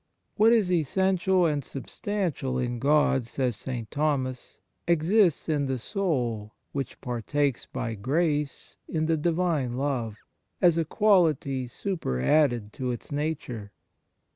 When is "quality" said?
10.85-11.67